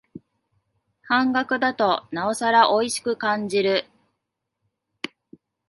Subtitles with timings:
[1.03, 3.85] 半額だとなおさらおいしく感じる